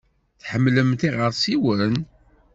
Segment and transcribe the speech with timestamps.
[0.41, 1.95] Tḥemmlemt iɣersiwen?